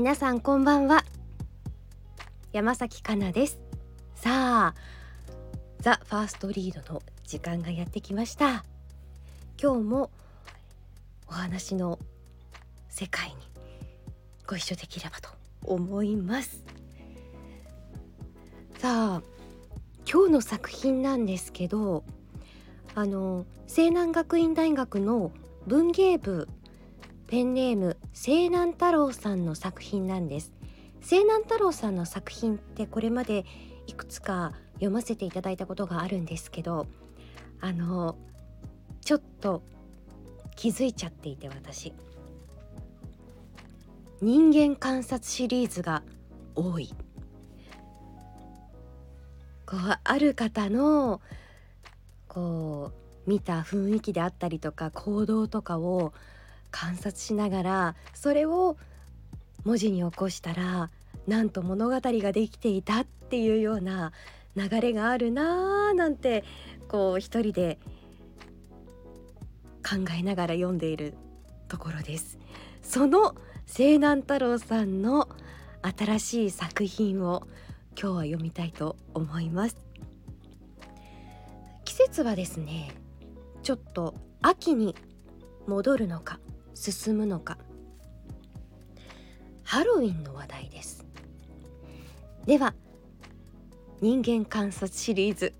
[0.00, 1.04] 皆さんこんばんは。
[2.52, 3.60] 山崎かなです。
[4.14, 4.74] さあ
[5.80, 8.64] ザ・ファーストリードの時間がやってきました。
[9.62, 10.10] 今日も
[11.28, 11.98] お話の
[12.88, 13.34] 世界に
[14.46, 15.28] ご一緒できればと
[15.66, 16.64] 思います。
[18.78, 19.22] さあ
[20.10, 22.04] 今日の作品なんですけど
[22.94, 25.30] あの西南学院大学の
[25.66, 26.48] 文芸部
[27.30, 30.52] ペンネーム西南太郎さんの作品なんです。
[31.00, 33.44] 西南太郎さんの作品ってこれまで
[33.86, 36.88] いくつか読ませていただいたことがあるんですけど
[37.60, 38.16] あの
[39.00, 39.62] ちょっと
[40.56, 41.94] 気づいちゃっていて私。
[44.20, 46.02] 人間観察シリーズが
[46.56, 46.92] 多い。
[49.66, 51.20] こうある方の
[52.26, 52.90] こ
[53.26, 56.12] う見た雰囲気であったりとか行動とかを
[56.70, 58.76] 観察しながらそれを
[59.64, 60.90] 文字に起こしたら
[61.26, 64.12] なんと物語ができていたっていうような
[64.56, 66.44] 流れがあるなーなんて
[66.88, 67.78] こう一人で
[69.82, 71.14] 考えながら読んでいる
[71.68, 72.38] ところです。
[72.82, 73.34] その
[73.66, 75.28] 西南太郎さんの
[75.82, 77.46] 新しい作品を
[78.00, 79.76] 今日は読みたいと思います
[81.84, 82.90] 季節はですね
[83.62, 84.94] ちょっと秋に
[85.66, 86.40] 戻るのか
[86.80, 87.58] 進むのか。
[89.62, 91.04] ハロウィンの話題です。
[92.46, 92.74] では
[94.00, 95.52] 人間観察シリーズ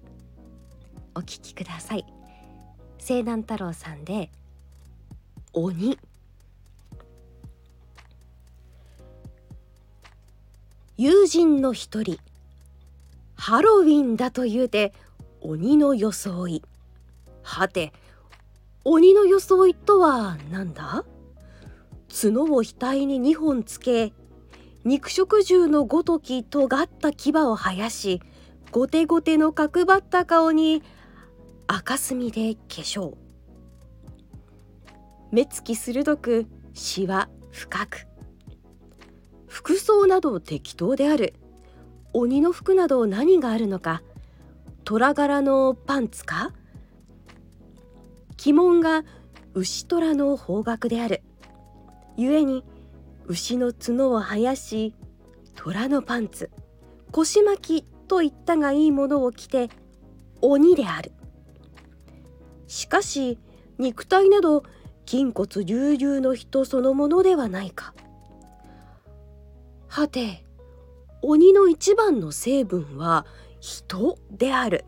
[1.15, 2.07] お聞きください。
[2.99, 4.31] 西南太郎さんで
[5.53, 5.99] 鬼。
[10.97, 12.19] 友人の一人
[13.35, 14.95] ハロウィンだと言うて
[15.43, 16.63] 鬼の装い。
[17.43, 17.93] はて
[18.85, 21.05] 鬼の装いとは何だ？
[22.09, 24.13] 角を額に2本つけ
[24.85, 28.23] 肉食獣のごとき尖った牙を生やし
[28.73, 30.83] ゴテゴテの角張った顔に
[31.67, 33.15] 赤墨で化粧。
[35.31, 38.07] 目つき鋭くしわ深く。
[39.47, 41.35] 服装など適当である。
[42.13, 44.03] 鬼の服など何があるのか。
[44.85, 46.53] 虎柄のパンツか？
[48.43, 49.05] 鬼門が
[49.53, 51.23] 牛虎の方角である。
[52.17, 52.65] 故に
[53.27, 54.95] 牛の角を生やし
[55.57, 56.51] 虎のパンツ
[57.13, 59.69] 腰巻きといったがいいものを着て
[60.41, 61.13] 鬼である。
[62.67, 63.39] しかし
[63.79, 64.63] 肉体など
[65.07, 67.95] 筋骨隆々の人そのものではないか。
[69.87, 70.47] はて
[71.21, 73.27] 鬼の一番の成分は
[73.61, 74.87] 人である。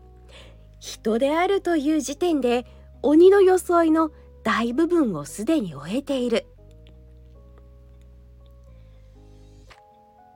[0.79, 2.65] 人であるという時点で
[3.05, 4.11] 鬼の装いの
[4.43, 6.45] 大部分をすでに終えている。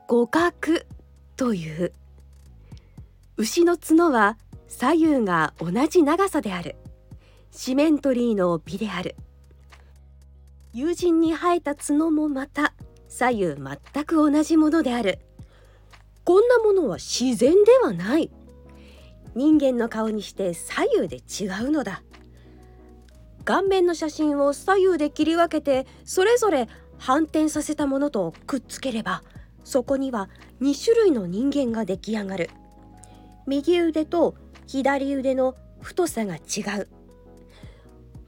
[0.06, 0.84] 互角
[1.34, 1.92] という。
[3.38, 4.36] 牛の角は
[4.66, 6.76] 左右が同じ長さである。
[7.50, 9.16] シメントリーの美である。
[10.74, 12.74] 友人に生えた角もまた
[13.08, 15.20] 左右全く同じものである。
[16.22, 18.30] こんなものは自然ではない。
[19.34, 22.02] 人間の顔にして左右で違うのだ。
[23.48, 29.22] 顔面の写真を左右で切り分けてそれぞれ反転させたものとくっつければ
[29.64, 30.28] そこには
[30.60, 32.50] 2種類の人間が出来上がる。
[33.46, 34.34] 右腕と
[34.66, 36.38] 左腕の太さが違
[36.78, 36.88] う。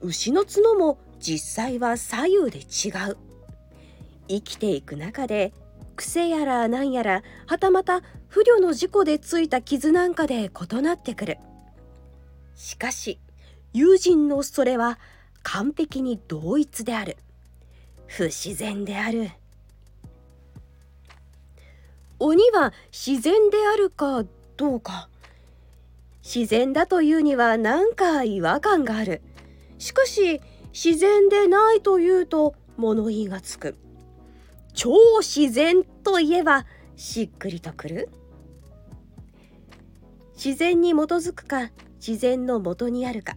[0.01, 3.19] 牛の角も実際は左右で違う。
[4.27, 5.53] 生きていく中で
[5.97, 11.37] 癖やら何やらはたまた不慮の事故でついた傷なんかで異なってくる。
[12.55, 13.21] しかし
[13.73, 14.99] 友人のそれは
[15.43, 17.17] 完璧に同一である。
[18.07, 19.31] 不自然である。
[22.19, 24.25] 鬼は自然であるか
[24.57, 25.09] どうか。
[26.22, 29.22] 自然だというには何か違和感がある。
[29.78, 30.41] しかし
[30.73, 33.77] 自然でないというと物言いがつく。
[34.75, 34.93] 超
[35.23, 36.66] 自然といえば
[36.97, 38.09] しっくりとくる。
[40.34, 41.71] 自然に基づくか
[42.05, 43.37] 自然の元にあるか。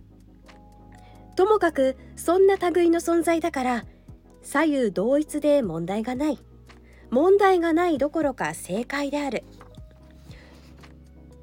[1.35, 3.85] ともかくそんな類の存在だから
[4.41, 6.39] 左右同一で問題がない。
[7.09, 9.43] 問題がないどころか正解である。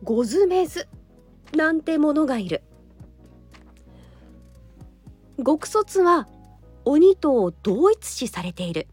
[0.03, 0.89] ゴズメズ
[1.55, 2.63] なんてものがいる。
[5.45, 6.29] 極卒は
[6.85, 8.89] 鬼と同一視されている。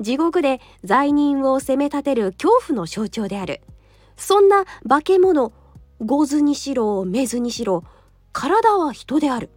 [0.00, 3.60] 地獄で罪人を責め立てる恐怖の象徴である。
[4.16, 5.52] そんな化け物
[6.00, 7.84] ゴズにしろメズにしろ
[8.32, 9.50] 体は人である。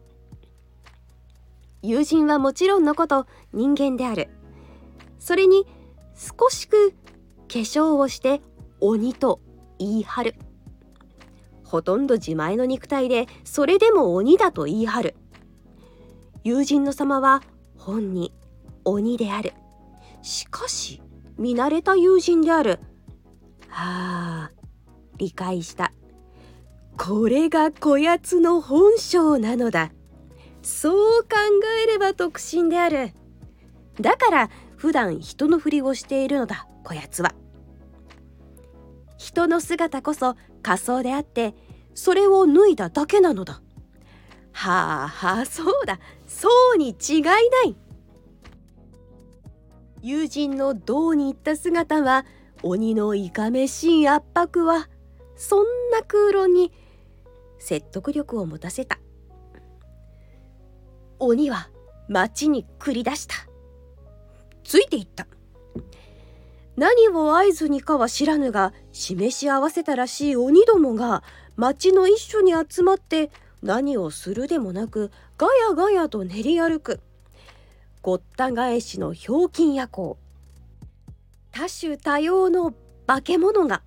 [1.81, 4.29] 友人はもちろんのこと人間である。
[5.19, 5.65] それに
[6.15, 6.95] 少しく化
[7.47, 8.41] 粧をして
[8.79, 9.39] 鬼と
[9.79, 10.35] 言い張る。
[11.63, 15.15] ほとんど自前の肉体でそれでも鬼だと言い張る。
[16.44, 17.44] 友人の様は
[17.77, 18.33] 本に
[18.85, 19.53] 鬼である。
[20.21, 21.01] しかし
[21.38, 22.79] 見慣れた友人である。
[23.68, 24.51] はあ
[25.18, 25.91] 理解した。
[26.97, 29.91] これがこやつの本性なのだ。
[30.62, 31.30] そう考
[31.83, 33.12] えれば特進である。
[34.00, 37.33] だから普段人のふりをしているのだこやつは。
[39.18, 41.56] 人の姿こそ仮想であって
[41.95, 43.62] それを脱いだだけなのだ。
[44.51, 46.00] はあはあそうだ。
[46.25, 47.31] そうに違いな
[47.65, 47.75] い。
[50.01, 52.25] 友人の銅に行った姿は
[52.63, 54.89] 鬼のいかめしい圧迫は
[55.36, 56.71] そんな空論に
[57.60, 59.00] 説得力を持たせた。
[61.19, 61.69] 鬼は
[62.08, 63.36] 町に繰り出した。
[64.64, 65.28] ついていった。
[66.75, 71.24] 何を合図にかは知らぬが示し合わせたらしい鬼どもが
[71.56, 73.31] 町の一所に集まって
[73.64, 77.00] 何をするでもなくガヤガヤと練り歩く。
[78.04, 80.18] ごった返しのひょうきん夜行
[81.52, 82.74] 多種多様の
[83.08, 83.81] 化け物が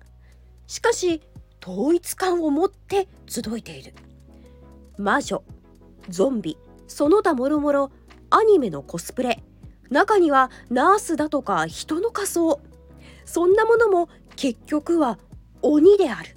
[0.67, 1.21] しかし
[1.63, 3.93] 統一感を持って集いている。
[4.97, 5.43] 魔女
[6.09, 6.57] ゾンビ
[6.91, 7.91] その他もろもろ
[8.29, 9.43] アニメのコスプレ
[9.89, 12.59] 中にはナースだとか人の仮装
[13.25, 15.17] そんなものも結局は
[15.61, 16.35] 鬼である。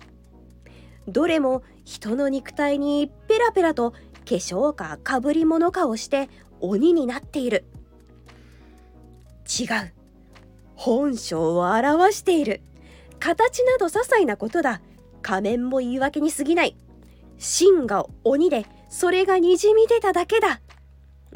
[1.09, 3.97] どれも人の肉体にペラペラと化
[4.27, 6.29] 粧かかぶり物かをして
[6.61, 7.65] 鬼になっている。
[9.47, 9.93] 違う。
[10.77, 12.63] 本性を表している。
[13.19, 14.81] 形など些細なことだ。
[15.23, 16.77] 仮面も言い訳に過ぎない。
[17.39, 20.61] 真が鬼でそれがにじみ出ただけだ。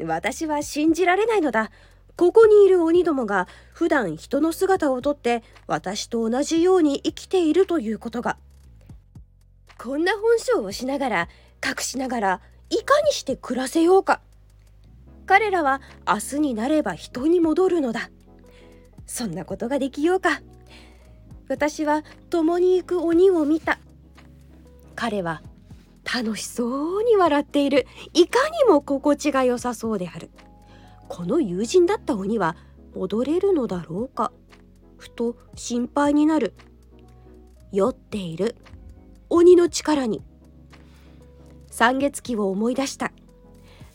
[0.01, 1.71] 私は信じられないのだ。
[2.15, 8.37] ここにいる鬼どもが普段人の姿をとって私と同じように生きているということが。
[9.77, 11.29] こんな本性をしながら
[11.61, 14.21] 隠しながらいかにして暮らせようか。
[15.25, 18.09] 彼らは明日になれば人に戻るのだ。
[19.05, 20.41] そんなことができようか。
[21.49, 23.79] 私は共に行く鬼を見た。
[24.95, 25.41] 彼は
[26.11, 27.85] 楽しそうに笑っている。
[28.13, 30.31] いかにも心地が良さそうである。
[31.07, 32.55] この友人だった鬼は
[32.95, 34.31] 戻れるのだろうか。
[34.97, 36.55] ふと心配になる。
[37.71, 38.55] 酔っている。
[39.29, 40.23] 鬼の力に。
[41.67, 43.11] 三月期を思い出した。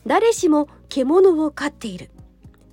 [0.07, 2.11] 誰しも獣を飼っている。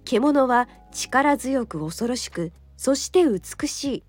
[0.05, 4.03] 獣は力強く恐ろしくそして美しい。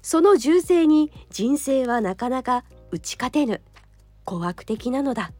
[0.00, 3.60] その銃声に人生はなかなか打ち勝てぬ。
[4.24, 5.32] 怖悪的なのだ。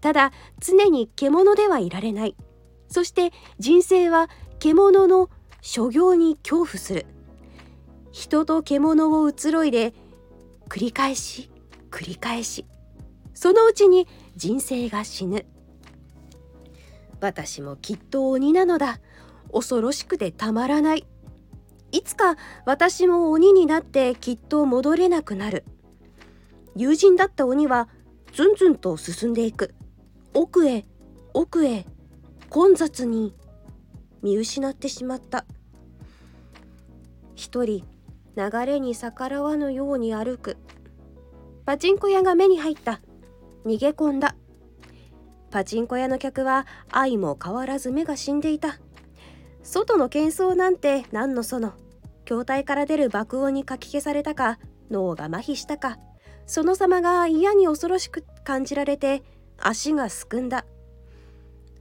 [0.00, 2.36] ただ常に獣ではいられない。
[2.88, 4.28] そして人生は
[4.58, 5.30] 獣の
[5.60, 7.06] 所業に恐怖する。
[8.10, 9.94] 人と獣を移ろいで
[10.68, 11.50] 繰り返し
[11.90, 12.66] 繰り返し。
[13.34, 15.46] そのうちに人生が死ぬ。
[17.20, 18.98] 私もきっと鬼なのだ。
[19.52, 21.06] 恐ろしくてたまらない。
[21.92, 25.64] いつか私も鬼になってきっと戻れなくなる。
[26.74, 27.88] 友人だった鬼は
[28.32, 29.74] ずんずんと進んでいく。
[30.34, 30.86] 奥へ
[31.34, 31.84] 奥へ
[32.48, 33.34] 混雑に
[34.22, 35.44] 見失ってしまった。
[37.34, 37.84] 一人
[38.36, 40.56] 流れに逆らわぬように歩く。
[41.64, 43.00] パチンコ屋が目に入った。
[43.64, 44.34] 逃げ込んだ。
[45.50, 48.78] パチンコ屋の客は愛も変わらず目が死んでいた。
[49.62, 51.74] 外の喧騒なんて何のその。
[52.24, 54.58] 筐体から出る爆音にかき消されたか
[54.90, 55.98] 脳が麻痺したか。
[56.52, 59.22] その様が嫌に恐ろしく感じられて
[59.56, 60.66] 足がすくんだ。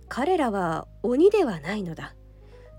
[0.08, 2.16] 彼らは鬼ではないのだ。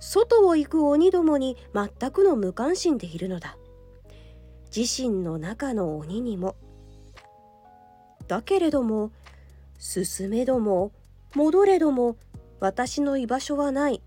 [0.00, 3.58] 外を行く鬼どもに全くの無関心でいるのだ。
[4.74, 6.56] 自身の中の鬼にも。
[8.26, 9.12] だけれども
[9.78, 10.92] 進めども
[11.34, 12.16] 戻れども
[12.58, 14.00] 私の居場所はない。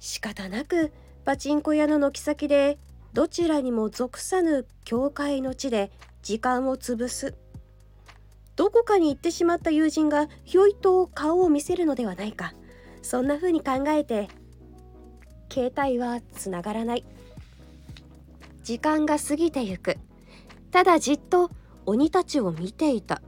[0.00, 0.90] 仕方なく
[1.24, 2.78] パチンコ屋の軒先で
[3.12, 5.92] どちらにも属さぬ教会の地で
[6.26, 7.36] 時間を潰す。
[8.56, 12.52] どこかに行ってしまった友人がひょいと顔を見せるのではないか。
[13.00, 14.26] そんな風に考えて
[15.52, 17.04] 携帯はつながらない。
[18.64, 19.98] 時間が過ぎてゆく。
[20.72, 21.48] ただじっと
[21.84, 23.22] 鬼たちを見ていた。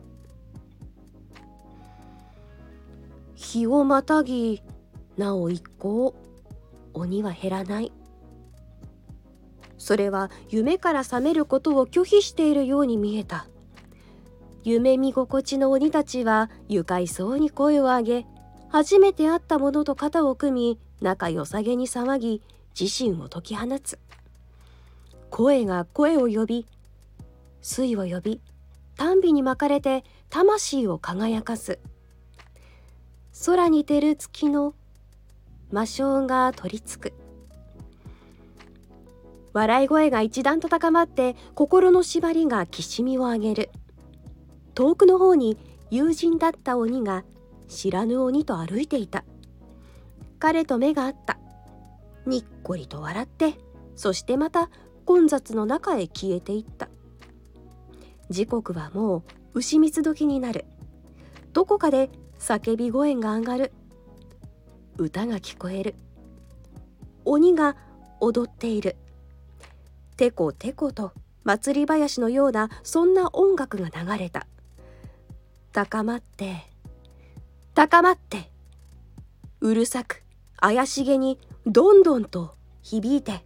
[3.36, 4.60] 日をまたぎ
[5.16, 6.16] なお一向
[6.94, 7.92] 鬼は減らない。
[9.88, 13.46] それは夢から覚めることを拒否しているように見えた。
[14.62, 18.26] 夢見心地の鬼たちは愉快そうに声を上げ
[18.68, 22.42] 初めて会った者と肩を組み仲良さげに騒ぎ
[22.78, 23.98] 自身を解き放つ。
[25.30, 26.66] 声が声を呼び
[27.62, 28.42] 水を呼び
[28.94, 31.78] 丹美に巻かれて魂を輝かす。
[33.46, 34.74] 空に照る月の
[35.72, 37.14] 魔性が取りつく。
[39.52, 43.70] 笑い声が一段と高まって心の縛りがきしみを上げる。
[44.74, 45.56] 遠くの方に
[45.90, 47.24] 友人だった鬼が
[47.66, 49.24] 知らぬ鬼と歩いていた。
[50.38, 51.38] 彼と目が合った。
[52.26, 53.54] にっこりと笑って
[53.96, 54.70] そしてまた
[55.06, 56.88] 混雑の中へ消えていった。
[58.30, 59.22] 時刻はもう
[59.54, 60.66] 牛蜜時になる。
[61.52, 63.72] どこかで叫び声が上がる。
[64.98, 65.94] 歌が聞こえる。
[67.24, 67.76] 鬼が
[68.20, 68.96] 踊っている。
[70.18, 71.12] てこてこと
[71.44, 74.48] 祭り林のようなそんな音楽が流れた。
[75.72, 76.56] 高まって
[77.74, 78.50] 高まって
[79.60, 80.24] うるさく
[80.56, 83.44] 怪しげにどんどんと響いて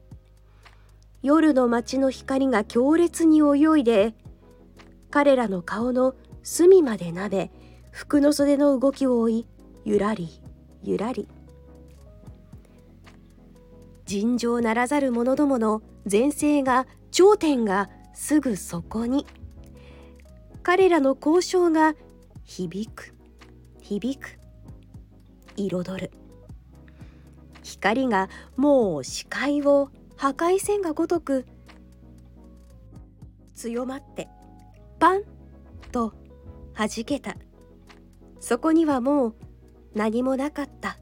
[1.23, 4.14] 夜の街の光が強烈に泳いで
[5.11, 7.50] 彼らの顔の隅までなべ
[7.91, 9.47] 服の袖の動きを追い
[9.85, 10.41] ゆらり
[10.83, 11.29] ゆらり。
[14.07, 19.27] 尋常ならざる者どもの前世が頂点がすぐそこに。
[20.63, 21.95] 彼らの交渉が
[22.45, 23.15] 響く。
[23.81, 24.39] 響く。
[25.57, 26.11] 彩る。
[27.63, 31.47] 光がもう視界を破壊線がごとく
[33.55, 34.29] 強まって
[34.99, 35.23] パン
[35.91, 36.13] と
[36.75, 37.37] 弾けた。
[38.41, 39.35] そこにはもう
[39.95, 40.97] 何もなかった。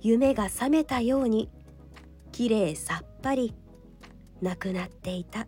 [0.00, 1.50] 夢が覚めたように
[2.32, 3.54] きれいさっぱり。
[4.42, 5.46] なくなっていた。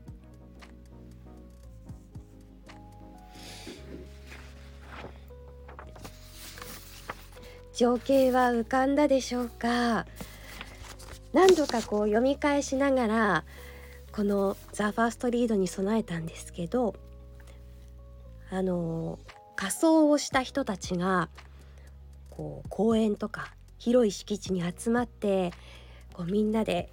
[7.73, 10.05] 情景は浮かんだでしょうか？
[11.33, 13.45] 何度かこう読み返しながら
[14.13, 16.95] この「ザ・ファーストリードに備えたんですけど
[18.51, 19.19] あの
[19.57, 21.31] 仮装をした人たちが
[22.29, 25.53] こう公園とか広い敷地に集まって
[26.13, 26.93] こうみんなで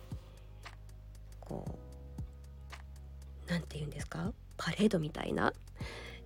[3.58, 4.34] 何て言うんですか？
[4.56, 5.52] パレードみたいな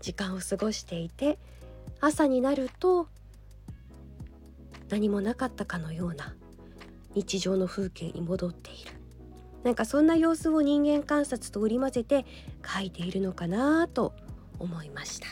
[0.01, 1.39] 時間を過ごしていて
[2.01, 3.07] 朝になると
[4.89, 6.35] 何もなかったかのような
[7.15, 8.91] 日常の風景に戻っている。
[9.63, 12.25] なんかそんな様子を人間観察と織り交ぜて
[12.63, 14.13] 描いているのかなと
[14.59, 15.27] 思いました。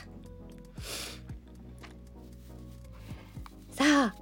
[3.71, 4.15] さあ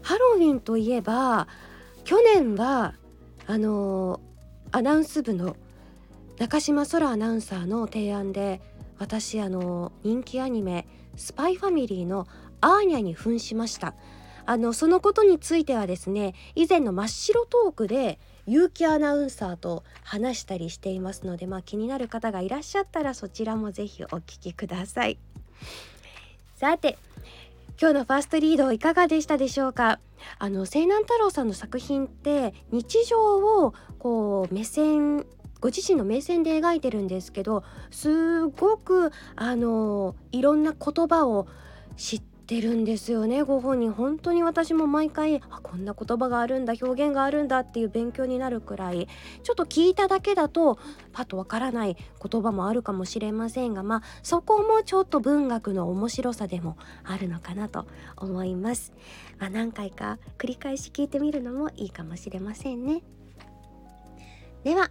[0.00, 1.48] ハロウィンといえば
[2.04, 2.94] 去年は
[3.46, 4.20] あの
[4.70, 5.56] アナウンス部の
[6.38, 8.60] 中島空アナウンサーの提案で
[8.98, 12.26] 私あの人気アニメ「スパイファミリー」の
[12.60, 13.94] アーニャに扮しました
[14.44, 25.18] あのそのことについてはですね以前の真っ白トークで結城アナウンサーと話したりしていますので、まあ、気になる方がいらっしゃったらそちらもぜひお聞きください。
[26.56, 26.98] さて
[27.80, 30.00] 今日のファーストリードいかがでしたでしょうか？
[30.40, 35.26] あの西南太郎さんの作品って日常をこう目線
[35.60, 41.46] ご自身の目線で描いてるんですけどすごくあのいろんな言葉を
[41.96, 43.42] 知っってるんですよね。
[43.42, 49.06] ご本人本当に私も毎回あこんな言葉があるんだ表現があるんだっていう勉強になるくらい
[49.42, 50.78] ちょっと聞いただけだと
[51.12, 57.86] パッとわからない言葉もあるかもしれませんがまあそこもちょっと文学の面白さでもあるのかなと
[58.16, 58.94] 思います、
[59.38, 63.02] まあ、何回か繰り返し聞いてみるのもいいかもしれませんね。
[64.64, 64.90] では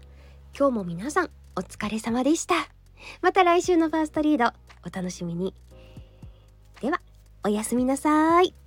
[0.55, 2.53] 今日も皆さんお疲れ様でした。
[3.23, 4.53] また来週のファーストリード
[4.85, 5.55] お楽しみに。
[6.81, 7.06] では。
[7.47, 8.66] おやすみなさい。